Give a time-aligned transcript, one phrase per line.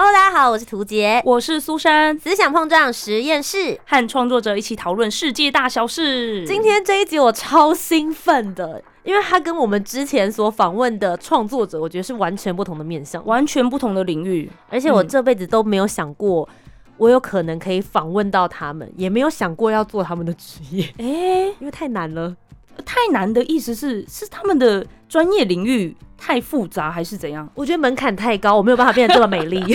[0.00, 3.76] Hello，大家好，我是涂杰，我是苏珊，思想碰撞实验室。
[3.84, 6.46] 和创作者一起讨论世界大小事。
[6.46, 15.08] 今天这一集我超兴奋的，因为他跟我们之前所访问的创作者，我觉得是完全不同的面向，完全不同的领域，而且我嗯。
[15.08, 16.48] 这辈子都没有想过，
[16.96, 22.36] 我有可能可以访问到他们，也没有想过要做他们的职业，哎、因为太难了。
[22.84, 27.48] 太难的意思是是他们的专业领域太复杂，还是怎样？
[27.54, 29.74] 我觉得门槛太高，我没有办法变得这么美丽， 太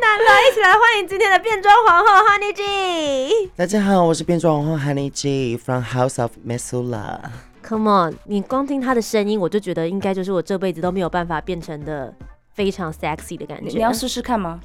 [0.00, 0.50] 难了。
[0.50, 3.50] 一起来欢迎今天的变装皇后 Honey G。
[3.56, 7.20] 大家好，我是变装皇后 Honey G from House of Mesula。
[7.66, 12.14] Come on，你光听她的声音，我就觉得应该就是我这辈子都没有办法变成的
[12.54, 13.70] 非常 sexy 的感觉。
[13.70, 14.60] 你要试试看吗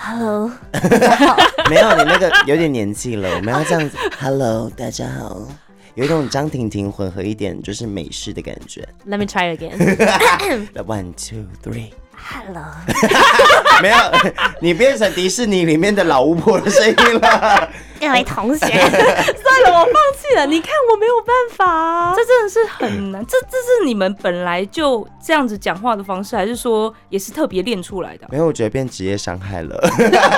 [0.00, 0.50] ？Hello，
[1.68, 3.98] 没有，你那个有点年纪了，我们要这样子。
[4.18, 5.46] Hello，大家好，
[5.96, 8.86] 有一种张婷婷混合一点就是美式的感觉。
[9.08, 10.68] Let me try again.
[10.84, 12.62] One two three，Hello，
[13.80, 13.96] 没有，
[14.60, 17.70] 你变成迪士尼里面的老巫婆的声音了。
[18.00, 20.46] 各位同学， 算了，我放弃了。
[20.46, 23.24] 你看我没有办法啊这真的是很难。
[23.26, 28.28] 这这是你们本来就这样子讲话的方式，还是说也是特别练出来的啊？
[28.30, 29.80] 没有，我觉得变职业伤害了，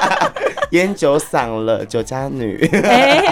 [0.70, 2.64] 烟酒嗓了，酒家女。
[2.84, 3.22] 哎，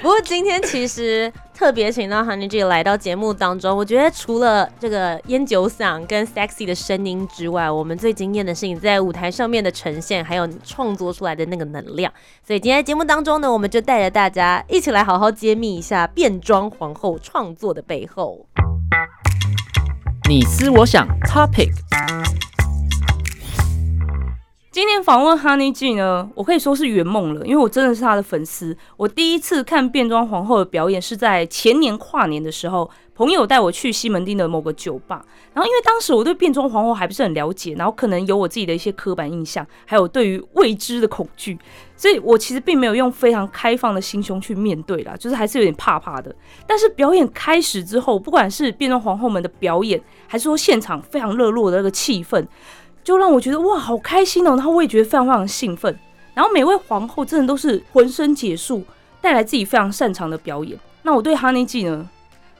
[0.00, 12.12] 不过今天其实特别请到 Honey G 来到节目当中，我觉得除了这个烟酒嗓跟 sexy 的声音之外，我们最惊艳的是你在舞台上面的呈现，还有你创作出来的那个能量。
[12.46, 18.46] 所以今天节目当中呢，我们就带着大家一起来好好揭秘一下变装皇后创作的背后。
[20.28, 21.70] 你思我想，Topic
[24.70, 28.76] 今天访问 Honey G 呢，我可以说是圆梦了，因为我真的是她的粉丝。
[28.98, 35.24] 我第一次看变装皇后的表演是在前年跨年的时候，朋友带我去西门町的某个酒吧。
[35.52, 41.58] 然后因为当时我对变装皇后还不是很了解，然后可能有我自己的一些刻板印象，还有对于未知的恐惧，
[41.96, 46.34] 所以我其实并没有用非常开放的心胸去面对啦，就是还是有点怕怕的。
[46.66, 52.46] 但是表演开始之后，不管是变装皇后们的表演，还是说现场非常热络的那个气氛，
[53.04, 54.56] 就让我觉得哇，好开心哦！
[54.56, 55.94] 然后我也觉得非常非常兴奋。
[56.34, 58.82] 然后每位皇后真的都是浑身解数，
[59.20, 60.78] 带来自己非常擅长的表演。
[61.02, 62.08] 那我对哈尼季呢，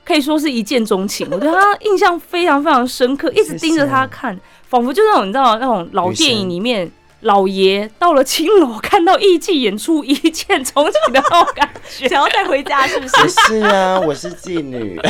[0.05, 6.91] 可以说是一见钟情，我对他印象非常非常深刻，一直盯着他看，仿佛就那种你知道那种老电影里面。
[7.23, 13.17] 老爷到了青楼，看到艺妓演出，一见钟情的那种感觉，想要带回家是不是？
[13.23, 15.01] 不是啊，我是妓女，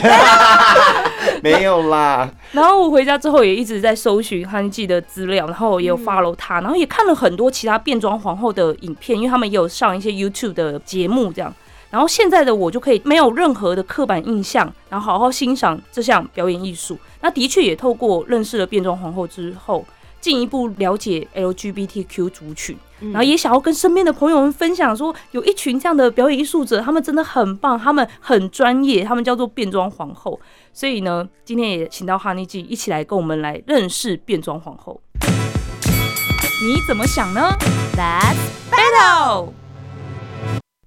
[1.42, 2.30] 没有啦。
[2.50, 11.50] 然后我回家之后也一直在搜寻汉记的资料，然后也有 follow 他，然后也看了很多其他变装皇后的影片，因为他们也有上一些 YouTube 的节目这样。
[11.92, 16.98] 然后现在的我就可以没有任何的刻板印象，然后好好欣赏这项表演艺术。
[17.20, 19.84] 那的确也透过认识了变装皇后之后，
[20.18, 22.74] 进一步了解 LGBTQ 族群。
[23.00, 30.40] 然后也想要跟身边的朋友们分享说，有一群这样的表演艺术者，他们真的很棒，他们很专业，他们叫做变装皇后。
[30.72, 35.02] 所以呢，今天也请到哈尼 G 一起来跟我们来认识变装皇后。
[35.20, 37.54] 你怎么想呢
[37.96, 38.41] That's？Battle，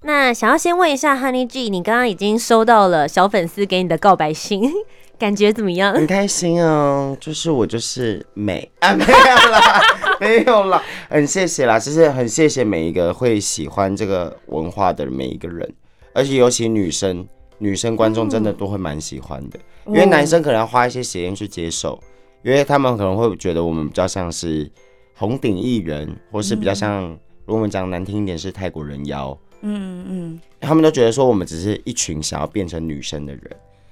[0.06, 4.72] 那想要先问一下 Honey G，你刚刚已经收到了小粉丝给你的告白信，
[5.18, 5.96] 感觉怎么样？
[5.96, 8.72] 很开心哦，就是我就是美。
[8.82, 9.82] 啊，没有啦，
[10.22, 15.68] 没有啦，很谢谢啦，就是很谢谢每一个会喜欢这个文化的每一个人，
[16.14, 17.28] 而且尤其女生，
[17.58, 22.00] 女生观众真的都会蛮喜欢的，因为男生可能要花一些时间去接受，
[22.44, 24.72] 因为他们可能会觉得我们比较像是
[25.16, 27.10] 红顶艺人，或是比较像，
[27.46, 33.44] 如果我们讲难听一点是泰国人妖，嗯嗯，他们都觉得说我们只是一群想要变成女生的人。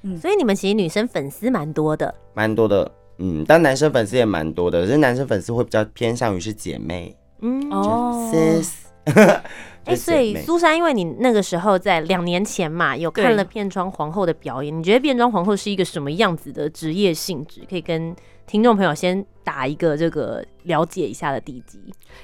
[0.04, 0.18] 嗯。
[0.18, 8.72] 所以你们其实女生粉丝蛮多的，蛮多的，嗯，但男生粉丝也蛮多的，可是男生粉丝会比较偏向于是姐妹，嗯，哦，sis，
[9.86, 17.62] 哎、就所以苏珊，因为你那个时候在两年前嘛，有看了变装皇后的表演，你觉得变装皇后是一个什么样子的职业性质？
[17.70, 18.16] 可以跟
[18.48, 21.80] 听众朋友先打一个这个了解一下的地基。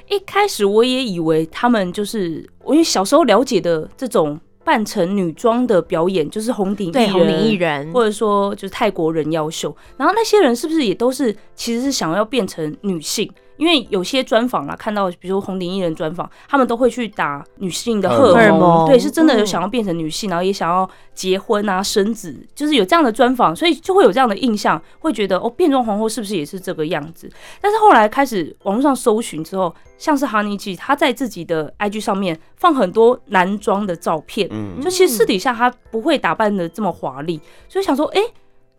[0.09, 13.27] 一开始我也以为他们就是我，因为小时候了解的这种扮成女装的表演，就是红顶艺对，人，红顶艺人，或者说就是泰国人妖秀，然后那些人是不是也都是其实是想要变成女性？
[13.59, 27.29] 因为有些专访啦，看到比如说红顶艺人专访，他们都会去打女性的荷荷尔蒙，对，是真的有嗯想要变成女性，然后也想要结婚啊、生子，就是有这样的专访，所以就会有这样的印象，会觉得哦，变装皇后是不是也是这个样子？
[27.59, 38.21] 但是后来开始网络上搜寻之后，像是 Honey G，他在自己的 IG 上面放很多男装的照片，嗯，就其实私底下他不会打扮的这么华丽，所以想说，哎、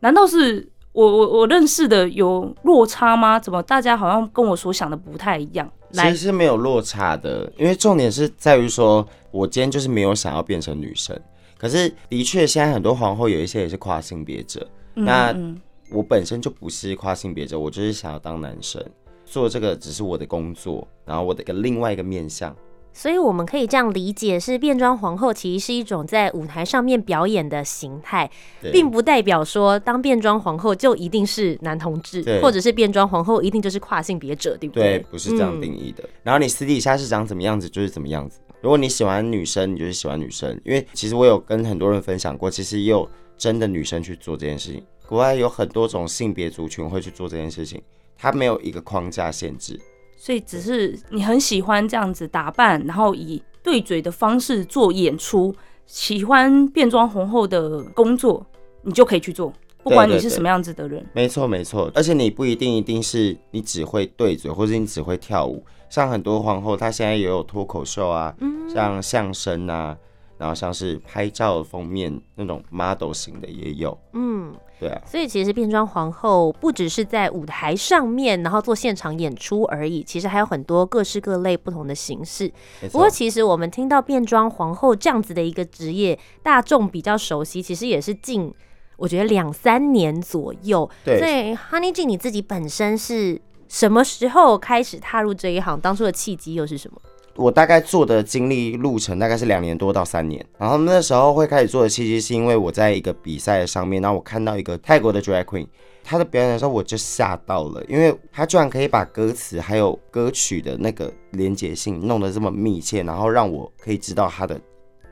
[0.00, 3.38] 难道是我我我认识的有落差吗？
[3.38, 5.70] 怎么大家好像跟我所想的不太一样？
[5.92, 11.18] 其实是没有落差的，因为重点是在于说，我今天就是没有想要变成女生。
[11.56, 15.60] 可是的确，现在很多皇后有一些也是跨性别者，嗯那嗯
[15.90, 18.84] 我本身就不是跨性别者，我就是想要当男生，
[19.26, 22.54] 做这个只是我的工作，然后我的一个另外一个面向。
[22.92, 28.30] 所以我们可以这样理解，是变装皇后其实是一种在舞台上面表演的形态，
[28.72, 36.04] 并不代表说当变装皇后就一定是男同志，或者是变装皇后一定就是跨性别者，对不对对？，不是这样定义的。
[36.22, 38.40] 然后你私底下是长怎么样子，就是怎么样子。
[38.60, 40.50] 如果你喜欢女生，你就是喜欢女生。
[40.64, 43.08] 因为其实我有跟很多人分享过，其实也有
[43.38, 44.84] 真的女生去做这件事情。
[45.06, 47.80] 国外有很多种性别族群会去做这件事情，
[48.18, 49.80] 它没有一个框架限制。
[50.22, 55.54] 所以只是你很喜欢这样子打扮，然后以对嘴的方式做演出，
[55.86, 58.44] 喜欢变装皇后的工作，
[58.82, 59.50] 你就可以去做，
[59.82, 61.02] 不管你是什么样子的人。
[61.14, 65.64] 没错，没错，而且你不一定一定是你只会对嘴，或者你只会跳舞。
[65.88, 68.36] 像很多皇后，她现在也有脱口秀啊，
[68.68, 69.96] 像相声啊，
[70.40, 73.96] 然后像是拍照封面那种 model 型的也有。
[74.14, 82.50] 嗯，对啊，所以其实变装皇后不只是在舞台上面，然后做现场演出而已，其实还有很多各式各类不同的形式。
[82.90, 83.10] 不过，。
[83.10, 88.50] 其实我们听到变装皇后这样子的一个职业，大众比较熟悉，其实也是近
[88.96, 90.88] 我觉得两三年左右。
[91.04, 93.38] 对所以 Honey G 你自己本身是
[93.68, 95.78] 什么时候开始踏入这一行？
[95.78, 96.98] 当初的契机又是什么？
[97.36, 105.66] 我大概做的经历路程大概是两年多到三年，然后那时候会开始做的契机是因为我在一个比赛上面，然后我看到一个泰国的 drag queen，
[106.02, 114.60] 她的表演的时候我就吓到了，因为她居然可以把歌词还有歌曲的那个连结性弄得这么密切，然后让我可以知道她的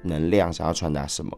[0.02, 1.30] 能量想要传达什么，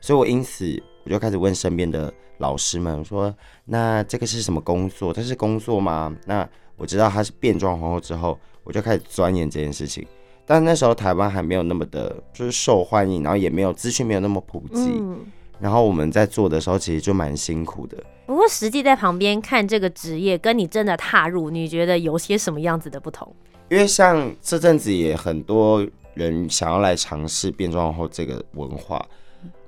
[0.00, 3.34] 所以我因此我就开始问身边的老师们说，
[3.64, 5.12] 那这个是什么工作？
[5.12, 6.16] 这是工作吗？
[6.24, 10.06] 那我知道她是变装皇后之后，我就开始钻研这件事情。
[10.50, 15.20] 但那时候台湾还没有那么的，就是受欢迎，然后也没有资讯没有那么普及，嗯，
[15.60, 17.96] 然后我们在做的时候其实就蛮辛苦的。
[18.26, 23.32] 不过实际在旁边看这个职业，跟你真的踏入，你觉得有些什么样子的不同？
[23.68, 29.00] 因为像这阵子也很多人想要来尝试变装皇后这个文化，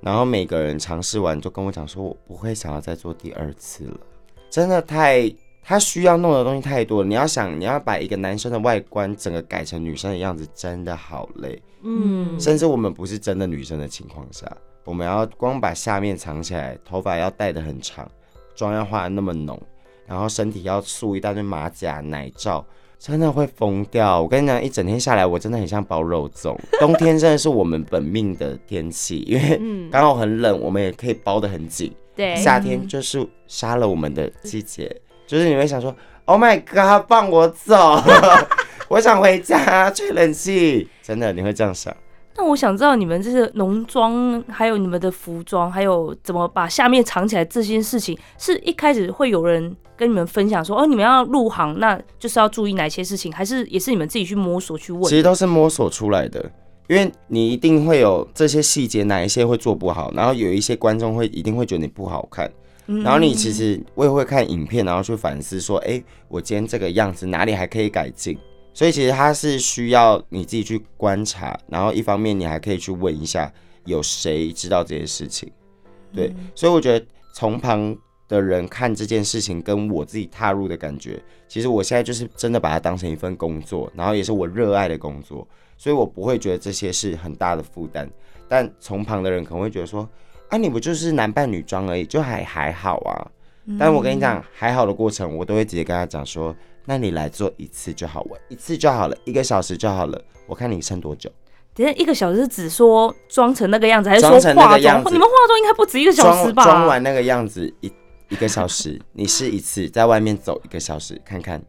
[0.01, 3.97] 然后每个人尝试完就跟我讲说，我不会想要再做第二次了，
[4.49, 7.07] 真的太他需要弄的东西太多了。
[7.07, 11.61] 你要想，你要把一个男生的外观整个改成女生的样子，真的好累。
[11.83, 14.45] 嗯，甚至我们不是真的女生的情况下，
[14.83, 18.09] 我们要光把下面藏起来，头发要戴的很长，
[18.55, 19.61] 妆要化的那么浓，
[20.05, 22.65] 然后身体要塑一大堆马甲、奶罩，
[22.99, 24.21] 真的会疯掉。
[24.21, 26.55] 我跟你讲，一整天下来，我真的很像包肉粽。
[26.79, 31.93] 冬天真的是我们本命的天气，因为嗯 刚好很冷，我们也可以包得很紧。
[32.15, 34.95] 对，夏天就是杀了我们的季节，
[35.25, 38.01] 就是你会想说，Oh my God，放我走，
[38.89, 40.87] 我想回家吹冷气。
[41.01, 41.95] 真的，你会这样想。
[42.35, 55.15] 那我想知道你们这些浓妆，还有你们的服装，还有怎么把下面藏起来这些事情，是一开始会有人跟你们分享说，哦，你们要入行，那就是要注意哪些事情，还是也是你们自己去摸索去问其？
[55.15, 56.43] 实都是摸索出来的，
[56.87, 62.51] 因为你一定会有这些细节，哪一些会做不好，然后有一些观众会一定会觉得你不好看，嗯
[62.85, 68.37] 然后你其实我也会看影片，然后去反思说，哎、我今天这个样子哪里还可以改进，
[68.73, 73.51] 所以其实它是需要你自己去观察，然后一方面你还可以去问一下
[73.85, 75.51] 有谁知道这些事情，
[76.13, 77.95] 对，所以我觉得从旁
[78.27, 85.47] 的人看这件事情，跟我自己踏入的感觉，其实我现在就是真的把它当成一份工作，然后也是我热爱的工作，
[85.77, 88.09] 所以我不会觉得这些是很大的负担。
[88.49, 90.07] 但从旁的人可能会觉得说，
[90.53, 93.25] 啊，你不就是男扮女装而已，就还还好啊。
[93.79, 96.55] 但我跟你讲，还好的过程，我都会直接跟他讲说，
[96.85, 101.27] 那你来做一次就好，我一次就好了，一个小时就好了，我看你撑多久。
[101.73, 104.99] 等一下一个小时是只说装成那个样子，还是说化妆？
[105.05, 106.63] 你们化妆应该不止一个小时吧？
[106.63, 107.91] 装完那个样子一
[108.29, 111.59] 一个小时， 你试一次，在外面走一个小时看看。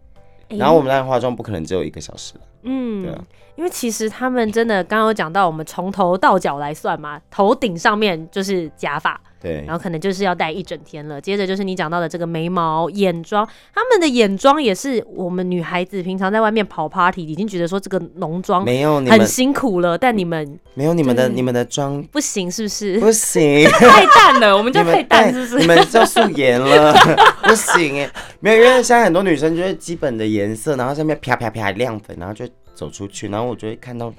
[0.49, 3.25] 然后我们那化妆不可能只有一个小时了，嗯，对啊，
[3.57, 11.21] 因为其实他们真的刚刚有讲到，我们从头到脚来算嘛，头顶上面就是假发，对然，后可能就是要戴一整天了。
[11.21, 22.99] 接着就是你讲到的这个眉毛、眼妆，他们的眼妆也是我们女孩子平常在外面跑 party 已经觉得说这个浓妆没有很辛苦了，但你们没有你们的你们的妆不行是不是？
[22.99, 25.59] 不行， 太淡了，我们 你们叫太淡，是不是？
[25.59, 26.93] 你们叫素颜了，
[27.45, 32.45] 不行哎，没有，因为现在很多女生就是基本的颜色，然后上面啪啪啪亮粉，然后就
[32.75, 34.13] 走出去，然后我就会看到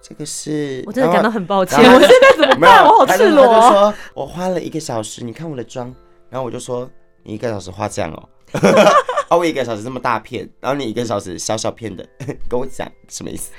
[0.00, 2.84] 这个是，我真的感到很抱歉，我现在怎么办？
[2.84, 3.48] 我好赤裸哦。
[3.48, 5.94] 他就说我花了一个小时，你看我的妆，
[6.30, 6.88] 然后我就说
[7.22, 8.28] 你一个小时画这样哦。
[9.28, 12.06] 哦，我一个小时这么大片，然后你一个小时小小片的，
[12.48, 13.52] 跟我讲什么意思？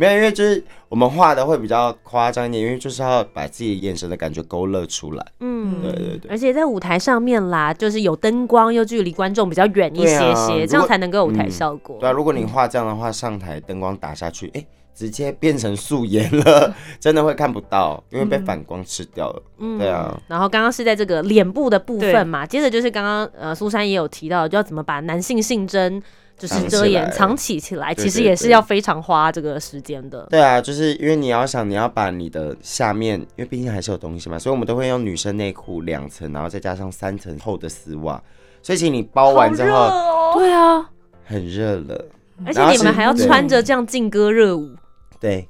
[0.00, 5.26] 没有，因为就是我们画的会比较夸张一点，因为就是要把自己眼神的感觉勾勒出来。
[5.40, 11.98] 嗯，对对对而且在舞台上面啦，就是有灯光，又距离观众比较远一些些，这样才能够有舞台嗯效果。
[12.00, 14.64] 对啊，如果你画这样的话，上台灯光打下去，哎、
[14.94, 19.42] 直接变成素颜了， 真的会看不到，因为被反光吃掉了。
[19.58, 20.18] 嗯对啊。
[20.28, 26.02] 然后刚刚是在这个脸部的部分嘛，接着就是刚刚呃苏珊也有提到，就要怎么把男性性征
[26.40, 30.26] 就是遮掩藏起起来，其实也是要非常花这个时间的。
[30.30, 38.20] 对啊，就是因为你要想，你要把你的下面，因为毕竟还是有东西嘛，所以我们都会用女生内裤两层，然后再加上三层厚的丝袜，
[38.62, 40.32] 所以其实你包完之后哦。
[40.34, 40.90] 对啊，
[41.26, 42.06] 很热了。
[42.46, 44.74] 而且你们还要穿着这样劲歌热舞，
[45.20, 45.46] 对，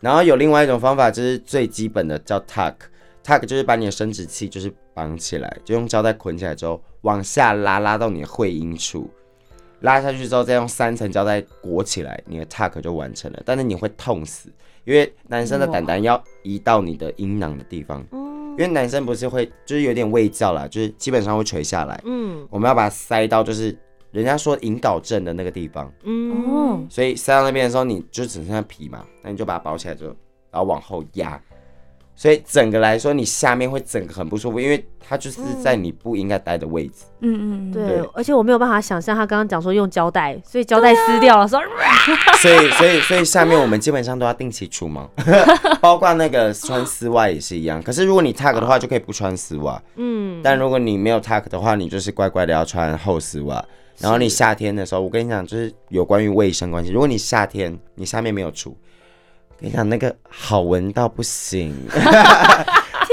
[0.00, 9.08] 然后有另外一种方法，就是最基本的叫 tuck，tuck 就是把你的生殖器就是绑起来，就用胶带捆起来之后往下拉，拉到你的会阴处，
[9.80, 13.42] 拉下去之后再用三层胶带裹起来，你的 tuck 就完成了。
[13.44, 14.50] 但是你会痛死，
[14.84, 23.76] 因为男生的胆胆要移到你的阴囊的地方，因为男生不是会就是有点胃教啦，就是基本上会垂下来，嗯我们要把它塞到就是
[24.10, 25.92] 人家说引导症的那个地方。
[26.02, 31.40] 嗯哦，所以塞到那边的时候，你就只剩下皮嘛，那你就把它包起来就，然后往后压。
[32.20, 37.04] 所以整个来说，你下面会整个很不舒服，因为它就是在你不应该待的位置。
[37.20, 41.60] 嗯嗯，对对，而且我没有办法想象他刚刚讲说用胶带，所以胶带撕掉了，说
[42.42, 45.08] 所以，所以，所以下面我们基本上都要定期除毛，
[45.80, 47.80] 包括那个穿丝袜也是一样。
[47.80, 49.80] 可是如果你 tag 的话，就可以不穿丝袜。
[49.94, 53.64] 嗯，但如果你没有 tag 的话，你就是乖乖的要穿厚丝袜。
[53.98, 56.90] 然后你夏天的时候，我跟你讲，就是有关于卫生关系。
[56.90, 58.76] 如果你夏天你下面没有除，我
[59.60, 61.74] 跟你讲那个好闻到不行。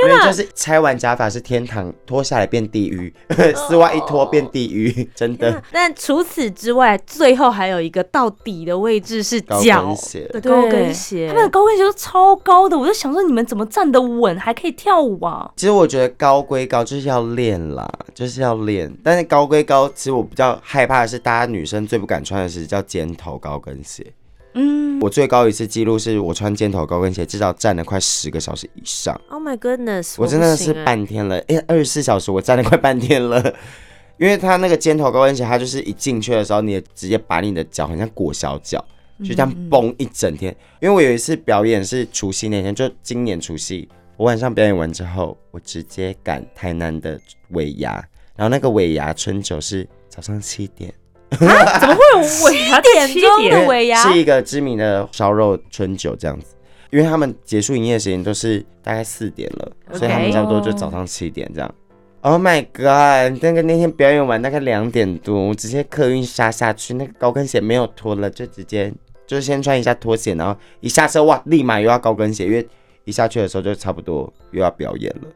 [0.03, 3.11] 因为就是拆完假发是天堂，脱下来变地狱，
[3.55, 5.63] 丝袜一脱变地狱，真的。
[5.71, 15.49] 但除此之外，最后还有一个到底的位置是高脚跟鞋的高跟鞋，他们的高跟鞋都超高的，我就想说你们怎么站得稳，还可以跳舞啊？
[15.55, 18.93] 其实我觉得高归高，就是要练啦，就是要练。
[19.01, 24.05] 但是高归高，其实我比较害怕的是，大家女生最不敢穿的是叫尖头高跟鞋。
[24.55, 29.19] 嗯，我最高一次记录是我穿尖头高跟鞋，至少站了快十个小时以上。
[29.29, 30.15] Oh my goodness！
[30.17, 33.53] 我真的是半天了，哎、二十四小时我站了快半天了。
[34.17, 38.83] 因为它那个尖头高跟鞋，它就是一进去的时候，你也直接把你的脚很像裹小脚，
[39.19, 40.55] 就这样绷一整天。
[40.79, 47.19] 因为我有一次表演是除夕那天，就今年除夕，我晚上表演完之后，我直接赶台南的
[47.49, 47.91] 尾牙，
[48.37, 50.93] 然后那个尾牙春酒是早上七点，
[51.79, 53.67] 怎么会有尾牙七点钟的？
[53.67, 56.55] 尾牙是一个知名的烧肉春酒这样子。
[56.91, 61.75] 因为他们结束营业时间都是大概四点了所以他们差不多就早上七点这样。
[62.21, 63.43] Oh my god！
[63.43, 68.93] 那个那天表演完大概两点多，我直接客运杀下去，那个高跟鞋没有脱了，就直接
[69.27, 72.65] 就先穿一下拖鞋，然后一下车哇，立马又要高跟鞋，因为
[73.03, 75.27] 一下去的时候就差不多又要表演了。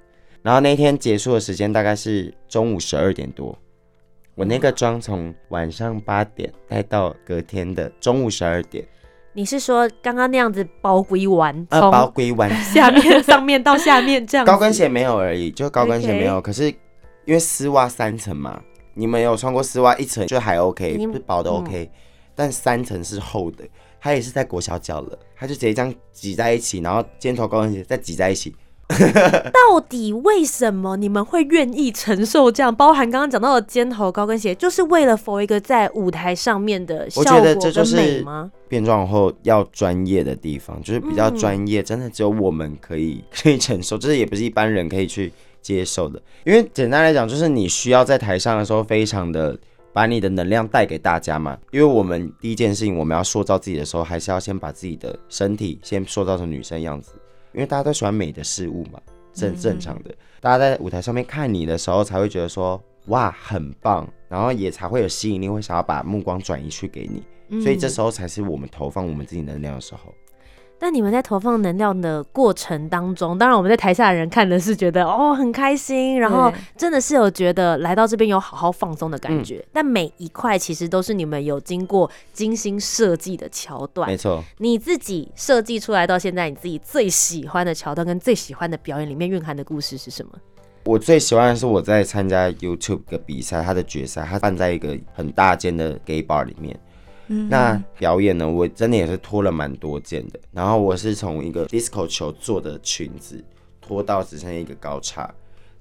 [0.41, 3.56] 然后那天结束的时间大概是中午十二点多，
[4.39, 8.88] 我那个妆从晚上八点待到隔天的中午十二点，
[9.34, 12.50] 你是说刚刚那样子包归完，呃，包从归完。
[12.63, 14.46] 下面、上面到下面这样？
[14.46, 16.39] 高跟鞋没有而已，就高跟鞋没有。
[16.39, 16.69] 可是
[17.25, 18.62] 因为丝袜三层嘛，
[18.93, 21.91] 你们有穿过丝袜一层就还 OK，你是薄的 OK，、
[22.34, 23.67] 但三层是厚的，
[24.00, 28.55] 它也是在裹小脚了，它就直接这样挤在一起，然后尖头高跟鞋再挤在一起。
[29.53, 32.74] 到底为什么你们会愿意承受这样？
[32.75, 38.51] 包含刚刚讲到的尖头高跟鞋，就是为了 for 一个在舞台上面的效我觉得果跟这就是美吗？
[38.67, 45.31] 变装后要专业的地方，就是比较专业，真的只有我们可以 可以承受，这也不是一般人可以去
[45.62, 46.22] 接受的。
[46.43, 49.58] 因为简单来讲，就是你需要在台上的时候，非常的
[49.93, 51.58] 把你的能量带给大家嘛。
[51.72, 57.12] 因为我们第一件事情，我们要塑造自己的时候，还是要先把自己的身体先塑造成女生样子，
[57.53, 59.00] 因为大家都喜欢美的事物嘛，
[59.34, 60.13] 这很正常的。
[60.39, 67.24] 大家在舞台上面看你的时候，才会觉得说哇很棒，然后也才会有吸引力，会想要把目光转移去给你。
[67.62, 70.13] 所以这时候才是我们投放我们自己能量的时候。
[70.79, 79.63] 但你们在投放能量的过程当中，当然我们在台下的人看的是觉得哦很开心，然后真的是有觉得来到这边有好好放松的感觉。
[79.74, 84.15] 但每一块其实都是你们有经过精心设计的桥段没。
[84.15, 84.43] 错。
[84.59, 90.31] 你自己设计出来到现在，你自己最喜欢的桥段跟最喜欢的表演里面蕴含的故事是什么？
[90.86, 96.79] 我最喜欢的是我在参加 YouTube 的比赛，它的决赛，它办在一个很大间的 gay bar 里面。
[97.50, 100.39] 那表演呢，我真的也是脱了蛮多件的。
[100.51, 103.43] 然后我是从一个 disco 球做的裙子
[103.79, 105.31] 脱到只剩一个高叉。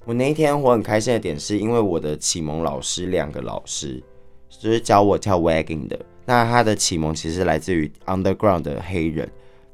[0.04, 4.02] 我那一天我很开心的点是因为我的启蒙老师两个老师
[4.48, 9.30] 就是教我跳 wagging 的，那他的启蒙其实来自于 underground 的黑人，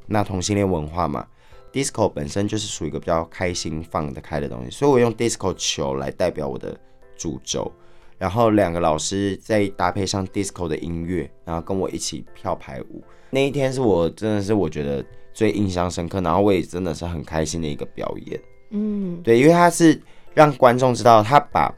[0.06, 1.26] 那同性恋文化嘛。
[1.72, 6.78] disco 本身就是属于一个比较开心放得开的东西，所以我用 disco 球来代表我的
[7.16, 7.70] 主轴，
[8.18, 13.02] 然后两个老师再搭配上 disco 的音乐，然后跟我一起跳排舞。
[13.30, 18.40] 那一天是我真的是我觉得最印象深刻，然后我也真的是很开心的一个表演。
[18.70, 20.00] 嗯，对，因为他是
[20.32, 21.72] 让观众知道他把，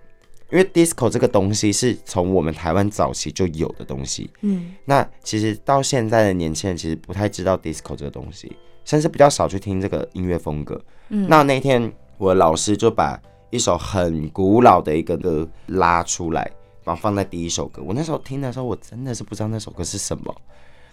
[0.51, 10.81] 因为 disco 这个东西是从我们台湾早期就有的东西，嗯，那其实到现在的年轻人其实不太知道 disco 这个东西，甚至比较少去听这个音乐风格。
[11.09, 16.51] 嗯那那天我的老师就把一首很古老的一个歌拉出来，
[16.85, 17.83] 然后放在第一首歌。
[17.87, 20.35] 我那时候听的时候，我真的是不知道那首歌是什么。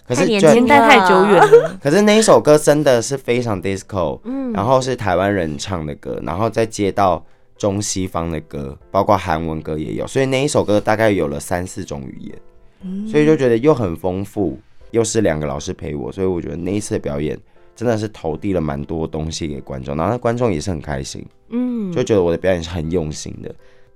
[0.06, 1.78] 可是年代太久远了。
[1.82, 7.26] 可是那一首歌真的是非常 disco，嗯然后是台湾人唱的歌，然后再接到
[7.58, 12.42] 中西方的歌，包括韩文歌也有，所以那一首歌大概有了三四种语言，
[12.82, 14.60] 嗯所以就觉得又很丰富，
[14.92, 17.40] 又是两个老师陪我，所以我觉得那一次的表演
[17.76, 23.54] 真的是投递了蛮多东西给观众，然后那观众也是很开心，嗯，就觉得我的表演是很用心的。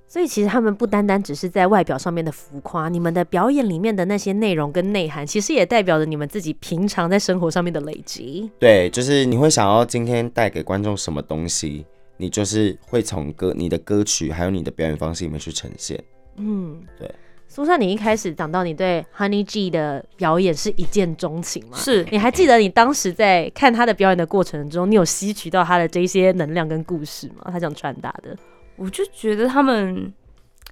[0.09, 8.49] 所以其实他们不单单只是在外表上面的浮夸，你们的表演里面的那些内容跟内涵，其实也代表着你们自己平常在生活上面的累积。
[8.57, 16.01] 对，就是你会想要今天带给观众什么东西，你就是会从歌、你的歌曲还有你的表演方式里面去呈现。
[16.37, 17.11] 嗯，对。
[17.47, 21.77] 苏珊，你一开始讲到你对 Honey G 的表演是一见钟情吗？
[21.77, 27.49] 是你还记得你当时在看他的表演的过程中，你有吸取到他的这些能量跟故事吗？
[27.51, 28.35] 他想传达的。
[28.75, 30.13] 我就觉得他们，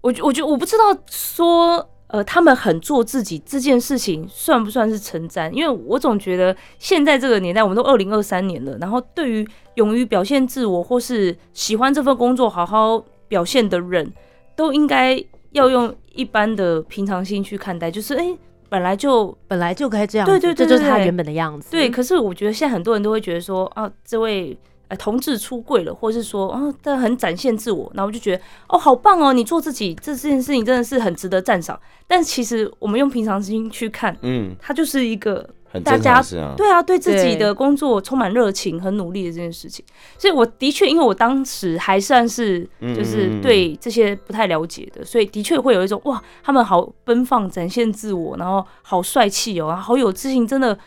[0.01, 5.51] 我觉我觉得我不知道说，呃，他们很做自己这件事情算不算是称赞？
[5.55, 14.13] 因为我总觉得现在这个年代，我们都二零二三年了，然后对于勇于表现自我或是喜欢这份工作好好表现的人，
[14.55, 15.17] 都应该
[15.55, 18.37] 要用一般的平常心去看待，就是哎、诶
[18.67, 21.71] 本来就本来就该这样子，对对对对对这就是他原本的样子。
[21.71, 24.57] 对，可是我觉得现在很多人都会觉得说，啊，这位
[24.89, 31.79] 呃同志出柜了，或是说，哦，他很展现自我，然后我就觉得，哦，好棒哦，你做自己这件事情真的是很值得赞赏。
[32.07, 35.47] 但其实我们用平常心去看，嗯，他就是一个
[35.83, 36.53] 大家啊。
[36.55, 39.83] 对啊，对自己的工作充满热情、很努力的这件事情。
[40.17, 50.77] 所以我的确，因为我当时还算是就是对这些不太了解的，所以的确会有一种哇，他们好奔放、展现自我，然后好帅气哦，好有自信，真的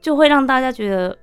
[0.00, 1.16] 就会让大家觉得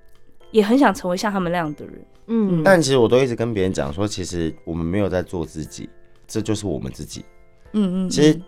[0.51, 2.05] 也很想成为像他们那样的人。
[2.27, 5.87] 嗯，但其实我都一直跟别人讲说，其实我们没有在做自己，
[6.27, 7.23] 这就是我们自己。
[7.73, 8.39] 嗯嗯，其实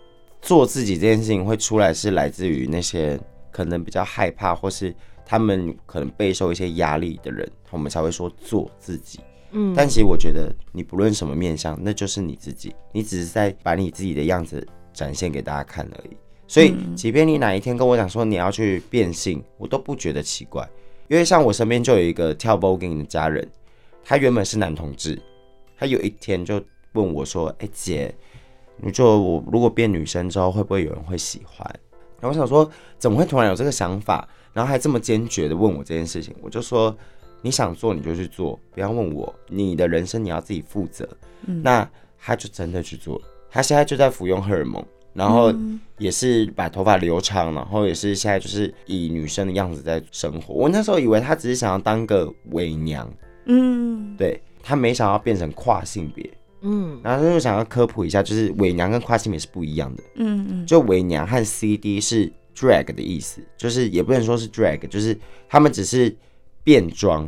[0.41, 3.19] 做自己这件事情会出来，是来自于那些
[3.57, 4.93] 可能比较害怕，或是
[5.25, 9.19] 他们可能备受一些压力的人，我们才会说做自己。
[9.49, 16.15] 嗯但其实我觉得，你不论什么面相，那就是你自己，你只是在把你自己的样子展现给大家看而已。
[16.47, 20.69] 所以，即便你哪一天跟我讲说你要去变性，我都不觉得奇怪，
[21.07, 23.49] 因为像我身边就有一个跳 voguing 的家人，
[24.03, 25.19] 他原本是男同志，
[25.75, 28.13] 他有一天就问我说：“哎、姐，
[28.77, 31.67] 你就我如果变女生之后，会不会有人会喜欢？”
[32.19, 36.35] 然后我想说，怎么会突然有这个想法，然后还这么坚决的问我这件事情？
[36.41, 36.95] 我就说，
[37.41, 41.07] 你想做你就去做，不要问我，你的人生你要自己负责。
[41.63, 41.87] 那
[42.19, 45.53] 他就真的去做了，他现在就在服用荷尔蒙，然后
[45.97, 50.53] 也是把头发留长，然后也是现在就是以女生的样子在生活。
[50.53, 53.07] 我那时候以为他只是想要当个伪娘，
[53.45, 56.29] 嗯对他没想要变成跨性别。
[56.67, 60.03] 嗯然后就想要科普一下，就是伪娘跟跨性别是不一样的。
[60.15, 66.13] 嗯嗯就伪娘和 CD 是 drag 的意思，就是也不能说是 drag，就是他们只是
[66.63, 67.27] 变装，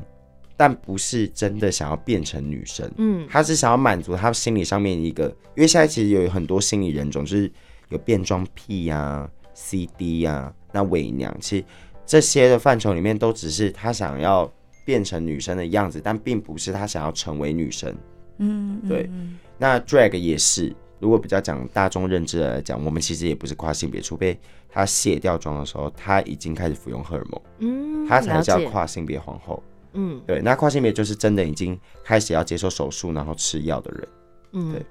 [0.57, 2.91] 但不是真的想要变成女生。
[2.97, 5.25] 嗯他是想要满足他心理上面一个，
[5.55, 7.51] 因为现在其实有很多心理人种，就是
[7.89, 11.65] 有变装癖呀、CD 呀、那伪娘，其实
[12.05, 14.51] 这些的范畴里面都只是他想要
[14.83, 17.95] 变成女生的样子，但并不是他想要成为女生。
[18.39, 19.09] 嗯，对
[19.57, 29.61] 那 drag 也是，如果比较讲大众认知的来讲，我们其实也不是跨性别，除非她卸掉妆的时候，她已经开始服用荷尔蒙，嗯，她才，叫跨性别皇后。
[29.93, 34.07] 嗯对，那跨性别就是真的已经开始要接受手术，然后吃药的人。
[34.53, 34.85] 嗯对，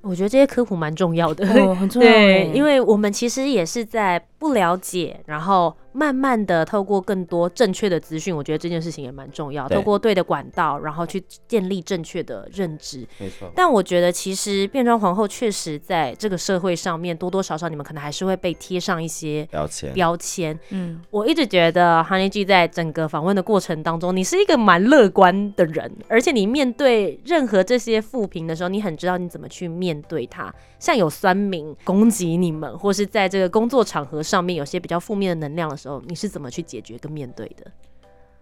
[0.00, 1.46] 我觉得这些科普蛮重要的。
[1.46, 2.52] 哦，很重要对，欸。
[2.54, 9.68] 因为我们其实也是在不了解，然后慢慢的透过更多正确的资讯，我觉得这件事情也蛮重要。
[9.68, 13.06] 透过对的管道，然后去建立正确的认知。
[13.18, 19.92] 没错，但我觉得其实变装皇后确实在这个社会上面多多少少你们可能还是会被贴上一些标签。
[19.92, 20.58] 标签。
[20.70, 30.54] 嗯，我一直觉得 Honey G 在整个访问的过程当中，你是一个蛮乐观的人，而且你面对任何这些负评的时候，你很知道你怎么去面对它。
[30.78, 37.72] 像有酸民攻击你们，或是在这个工作场合上面有些比较负面的能量的时候，你是怎么去解决跟面对的？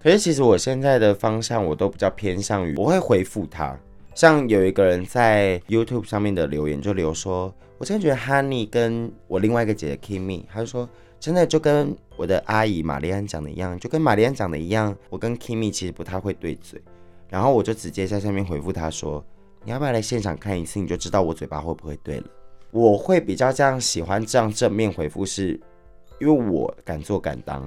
[0.03, 3.79] 可是其实我现在的方向，我都比较偏向于我会回复他。
[4.13, 10.89] 像有一个人在 YouTube 上面的留言就留说，我真的觉得 Honey 跟我另外一个姐姐 Kimi，他就说
[11.21, 16.83] 真的就跟我的阿姨玛丽安讲的一样，就跟玛丽安讲的一样，我跟 Kimi 其实不太会对嘴。
[17.29, 19.25] 然后我就直接在下面回复他说，
[19.65, 22.25] 你要不要来现场看一次，你就知道我嘴巴会不会对了。
[22.71, 25.59] 我会比较这样喜欢这样正面回复是，
[26.21, 27.63] 因为我敢做敢当。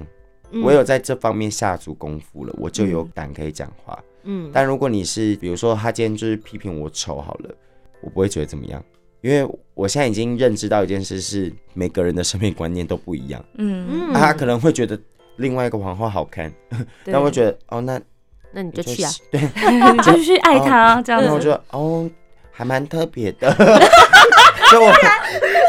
[0.51, 3.97] 嗯我有在这方面下足功夫了，我就有胆可以讲话。
[4.23, 7.55] 嗯但如果你是比如说他今天就是批评我丑好了，
[8.01, 8.83] 我不会觉得怎么样，
[9.21, 14.99] 因为我现在已经认知到一件事是每个人的审美观念都不一样，嗯，啊他可能会觉得
[15.35, 16.51] 另外一个皇后好看，
[17.05, 18.01] 对那我会觉得哦那
[18.51, 19.11] 那你就去啊。
[19.29, 19.39] 对，
[19.93, 21.27] 你就去爱他这样子。
[21.27, 22.09] 然后我觉得哦
[22.59, 23.49] 还蛮特别的，
[24.69, 24.91] 就我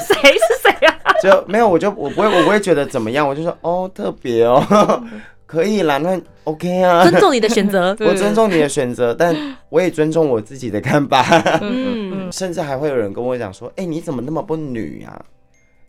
[0.03, 0.97] 谁是谁啊？
[1.23, 4.61] 就没有我就我不会我不会觉得怎么样，我就说哦特别哦，
[5.47, 7.97] 可以啦，那 OK 啊，尊重你的选择。
[8.01, 9.33] 我尊重你的选择，但
[9.69, 11.23] 我也尊重我自己的看法。
[11.63, 15.25] 嗯，甚至还会有人跟我讲说：“哎、你怎么那么不女呀、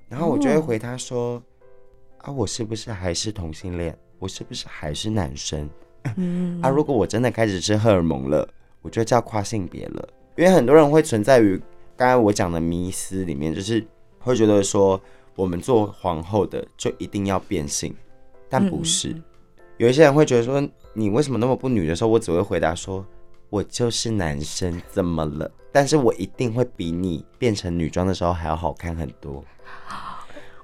[0.08, 1.42] 然后我就会回他说
[2.22, 3.98] ：“啊，我是不是还是同性恋？
[4.20, 5.68] 我是不是还是男生？
[6.18, 8.48] 嗯啊，如果我真的开始吃荷尔蒙了，
[8.84, 10.08] 我就叫跨性别了。
[10.36, 11.62] 因为很多人会存在于
[11.96, 13.86] 刚才我讲的迷思里面，就是
[14.20, 15.00] 会觉得说
[15.36, 17.96] 我们做皇后的就一定要变性，
[18.50, 19.10] 但不是。
[19.10, 19.24] 嗯
[19.78, 20.62] 有一些人会觉得说
[20.94, 23.04] 你为什么那么不女的时候，我只会回答说
[23.50, 25.50] 我就是男生，怎么了？
[25.72, 29.44] 但是我一定会比你变成女装的时候还要好看很多。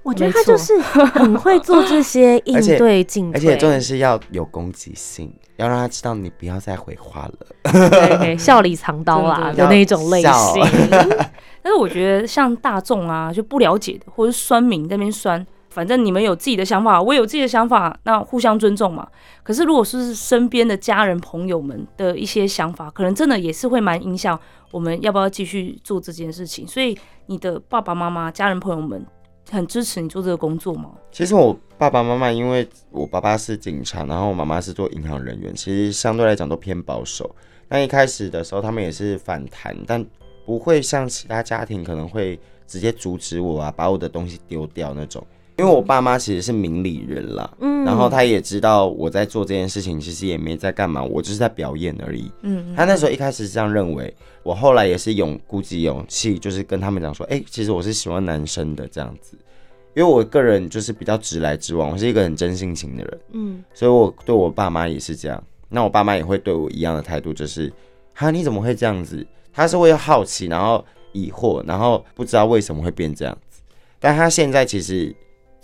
[0.08, 8.34] 我觉得他就是很会做这些 应对进退，而且重点是要有攻击性，要让他知道你不要再回话了。
[8.38, 10.64] 笑里藏刀啦真的那种类型。
[11.60, 19.06] 但是我觉得像大众啊，就不了解的，或者是酸民在那边酸，反正你们有自己的想法，我有自己的想法，那互相尊重嘛。
[19.42, 24.38] 可是如果是身边的家人朋友们的一些想法，可能真的也是会蛮影响
[24.70, 26.66] 我们要不要继续做这件事情。
[26.66, 29.04] 所以你的爸爸妈妈、家人朋友们
[29.50, 30.92] 很支持你做这个工作吗？
[31.10, 37.34] 其实我爸爸妈妈，因为我爸爸是警察，然后我妈妈是做银行人员，其实相对来讲都偏保守。
[37.68, 40.04] 那一开始的时候，他们也是反弹，但
[40.44, 45.26] 不会像其他家庭可能会直接阻止我啊，把我的东西丢掉那种。
[45.58, 52.30] 因为我爸妈其实是明理人啦，嗯然后他也知道我在做这件事情，其实也没在干嘛，我就是在表演而已。
[52.42, 59.36] 嗯，他那时候一开始是这样认为，我后来也是勇鼓起勇气，就是跟他们讲说，哎、其实我是喜欢男生的这样子，
[59.96, 65.42] 因为我个人就是比较直来直往，我是一个很真性情的人，嗯所以我对我爸妈也是这样。
[65.68, 67.72] 那我爸妈也会对我一样的态度，就是，
[68.14, 69.26] 哈，你怎么会这样子？
[69.52, 73.60] 他是会好奇，然后疑惑，然后不知道为什么会变这样子。
[73.98, 75.12] 但他现在其实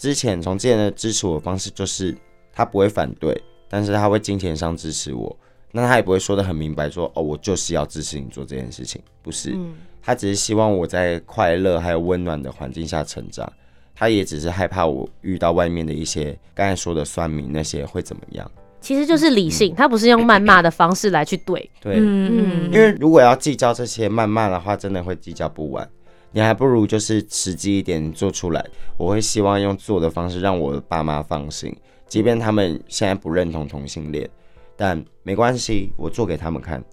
[0.04, 2.14] 之前从之前的支持我的方式，就是
[2.52, 3.34] 他不会反对，
[3.70, 5.34] 但是他会金钱上支持我。
[5.72, 9.52] 那他也不会说的很明白说哦，我就是要支持你做这件事情，不是。
[9.54, 13.50] 嗯他只是希望我在快乐还有温暖的环境下成长。
[13.94, 18.50] 他也只是害怕我遇到外面的一些刚才说的酸民那些会怎么样。
[18.82, 21.70] 其实就是理性，他不是用谩骂的方式来去对。
[21.80, 25.88] 对，嗯因为如果要计较这些谩骂的话，真的会计较不完。
[26.34, 28.64] 你还不如就是实际一点做出来。
[28.96, 31.72] 我会希望用做的方式让我的爸妈放心，
[32.08, 34.28] 即便他们现在不认同同性恋，
[34.76, 36.84] 但没关系，我做给他们看。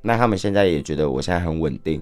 [0.00, 2.00] 那他们现在也觉得我现在很稳定，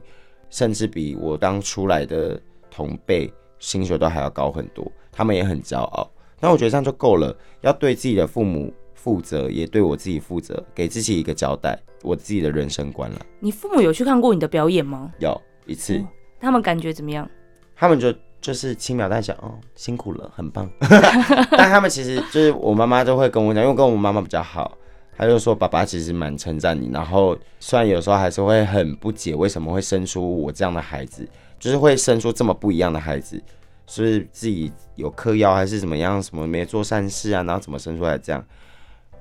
[0.51, 2.39] 甚至比我刚出来的
[2.71, 6.11] 同辈薪水都还要高很多，他们也很骄傲。
[6.39, 13.27] 那我觉得这样就够了，要对自己的父母负责，也对我自己负责，给自己一个交代，我自己的人生观了。
[13.41, 15.11] 你父母有去看过你的表演吗？
[15.21, 16.05] 有一次，
[16.43, 17.29] 他们感觉怎么样？
[17.77, 20.69] 他们就就是轻描淡写，哦，辛苦了，很棒。
[21.57, 24.77] 但他们其实就是我妈妈都会跟我讲，因为跟我妈妈比较好，
[25.17, 31.27] 她就说爸爸其实蛮称赞你，然后虽然有时候还是会很不解为什么会生出我这样的孩子，
[31.61, 33.41] 就是会生出这么不一样的孩子，
[33.87, 38.45] 是自己有嗑药还是怎么样，什么没做善事啊，然后怎么生出来这样。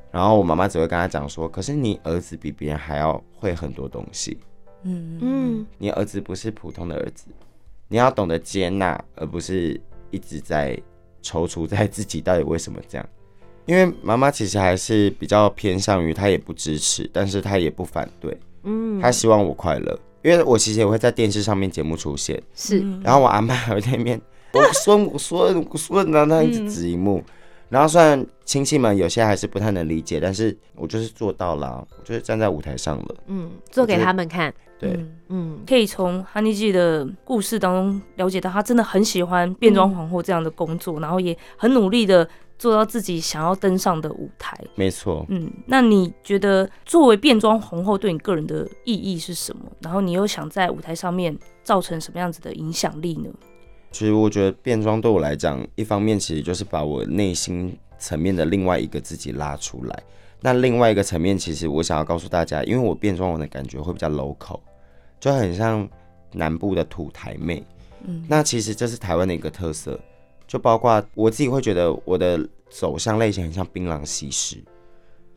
[0.10, 4.38] 然后我妈妈只会跟他讲说，可是你儿子比别人还要会很多东西，
[4.84, 7.26] 嗯嗯嗯你儿子不是普通的儿子，
[7.88, 10.78] 你要懂得接纳，而不是一直在
[11.24, 13.08] 踌躇在自己到底为什么这样。
[13.66, 20.00] 因为妈妈其实还是比较偏向于，她也不支持，但是她也不反对，嗯，她希望我快乐。
[20.24, 24.20] 因为我其实也会在电视上面节目出现，是嗯然后我阿妈还会在那边，
[24.54, 27.24] 我说我说我说，然后她一直指一幕。
[27.72, 33.16] 然后虽然亲戚们有些还是不太能理解，但是我就是做到了啊，我就是站在舞台上了。
[33.28, 42.28] 嗯，做给他们看，对，嗯嗯可以从 Honey G 的故事当中了解到，他真的很喜欢变装皇后这样的工作，然后也很努力的
[42.60, 44.58] 做到自己想要登上的舞台。
[44.76, 45.26] 没错。
[45.30, 49.64] 嗯，那你觉得作为变装皇后对你个人的意义是什么？
[49.80, 53.30] 然后你又想在舞台上面造成什么样子的影响力呢？
[53.92, 60.04] 其实我觉得变装对我来讲，一方面其实就是把我内心层面的另外一个自己拉出来。
[60.40, 64.60] 那另外一个层面，其实我想要告诉大家，因为我变装我的感觉会比较 local，
[65.20, 65.88] 就很像
[66.32, 67.64] 南部的土台妹。
[68.04, 70.00] 嗯那其实这是台湾的一个特色，
[70.48, 74.58] 就包括我自己会觉得我的走向类型很像槟榔西施。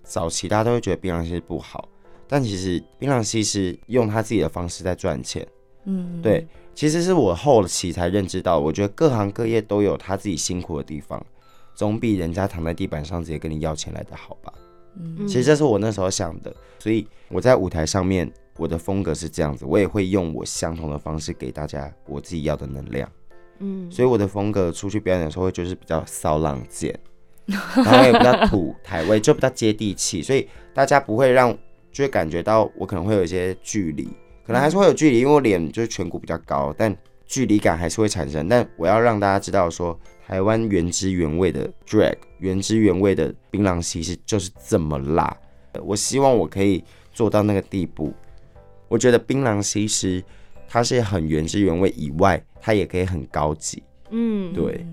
[0.03, 1.87] 早期大家都会觉得槟榔西施不好，
[2.27, 5.47] 但其实槟榔西施用他自己的方式在赚钱。
[5.85, 11.25] 嗯，对，其实是我后期才认知到，我觉得各行各业都有他自己辛苦的地方，
[11.75, 14.53] 总比人家躺在地板上直接跟你要钱来的好吧。
[14.97, 23.11] 嗯其实这是我那时候想的，所以我在舞台上面，我的风格是这样子，我也会用我相同的方式给大家我自己要的能量。
[23.59, 26.97] 嗯，所以我的风格出去表演的时候，会就是比较骚浪贱，
[27.47, 31.57] 然后也比较土台味，就比较接地气，所以大家不会让
[31.91, 34.09] 就会感觉到我可能会有一些距离，
[34.47, 36.95] 可能还是会有距离，因为我脸就是颧骨比较高，但
[37.27, 38.49] 距离感还是会产生。
[38.49, 45.35] 但我要让大家知道说，台湾原汁原味的 drag，原汁原味的槟榔西施就是这么辣。
[45.83, 48.13] 我希望我可以做到那个地步。
[48.89, 50.23] 我觉得槟榔西施
[50.69, 53.83] 它是很原汁原味以外，它也可以很高级。
[54.11, 54.87] 嗯，对，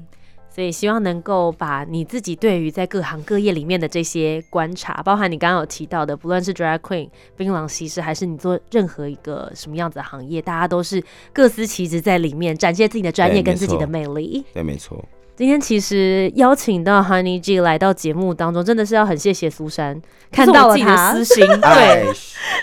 [0.54, 14.44] 所以希望能够把你自己对于在各行各业里面的这些观察，包含你刚刚有提到的，不论是 drag queen、槟榔西施，还是你做任何一个什么样子的行业，大家都是各司其职在里面，展现自己的专业跟自己的魅力。
[14.54, 15.04] 对，没错。
[15.34, 20.00] 今天其实邀请到 Honey G 来到节目当中，真的是要很谢谢苏珊
[20.32, 22.14] 看到了这是我自己的他私，心， 哎对，，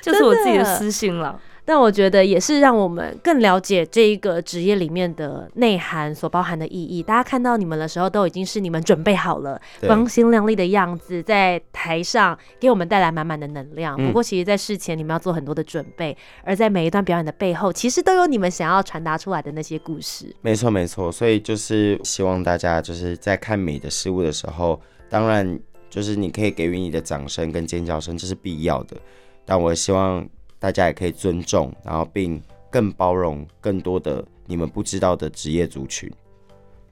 [0.02, 1.40] 就是我自己的私心了。
[1.68, 7.02] 但我觉得也是让我们更了解这一个职业里面的内涵所包含的意义。
[7.02, 13.94] 大家看到你们的时候，都已经是你们准备好了，光鲜亮丽的样子，在台上给我们带来满满的能量。
[13.98, 20.34] 嗯不过，其实，在事前你们要做很多的准备，而在每一段表演的背后，其实都有你们想要传达出来的那些故事。
[20.40, 21.12] 没错没错。
[21.12, 28.96] 所以就是希望大家就是在看美的事物的时候，当然就是你可以给予你的掌声跟尖叫声，这是必要的。
[29.44, 30.26] 但我希望
[30.58, 36.10] 大家也可以尊重，然后并更包容更多的你们不知道的职业族群。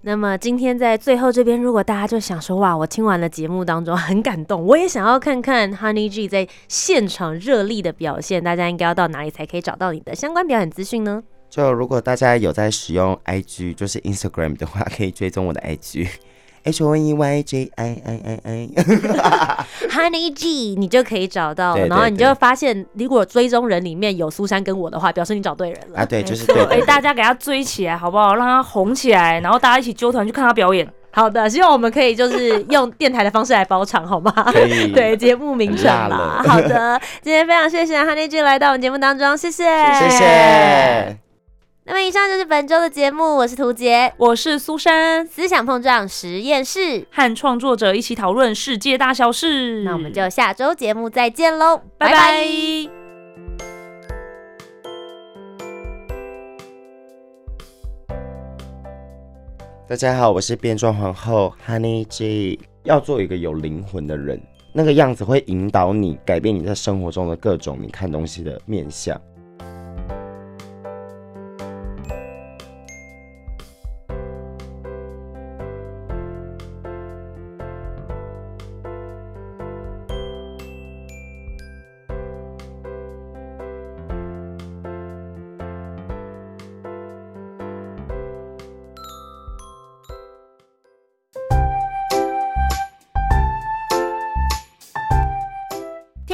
[0.03, 16.09] 那么今天在最后这边，如果大家就想说哇，我听完了节目当中很感动，我也想要看看 Honey G 在现场热力的表现，大家应该要到哪里才可以找到你的相关表演资讯呢就如果大家有在使用 IG，就是 Instagram 的话，可以追踪我的 IG。
[16.67, 26.01] H O N E Y J I I I I，？Honey G 你就可以找到了，然后你就会发现，如果追踪人里面有苏珊跟我的话，表示你找对人了。
[26.01, 26.85] 啊，对，就是对的。
[26.85, 28.35] 大家给他追起来好不好？
[28.35, 30.87] 让他红起来，然后大家一起揪团去看他表演。
[31.13, 34.33] 好的，希望我们可以就是用电台的方式来包场，好吗？
[34.93, 36.43] 对节目名称辣嘛。
[36.43, 41.26] 了好的，今天非常谢谢 Honey G 来到我们节目当中，谢谢，谢谢。
[41.89, 47.07] 那么以上就是本周的节目，我是涂杰，我是苏珊，思想碰撞实验室。
[47.13, 49.85] 和创作者一起讨论世界大小事。
[49.85, 52.91] 那我们就下周节目再见喽，拜拜拜拜
[59.89, 62.59] 大家好，我是变装皇后 Honey J。
[62.83, 69.17] 要做一个有灵魂的人，那个样子会引导你改变你在生活中的各种你看东西的面相。